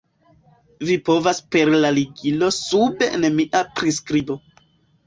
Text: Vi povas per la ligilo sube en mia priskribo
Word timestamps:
Vi 0.87 0.95
povas 1.09 1.41
per 1.57 1.73
la 1.85 1.93
ligilo 1.99 2.51
sube 2.63 3.13
en 3.21 3.31
mia 3.39 3.67
priskribo 3.79 4.43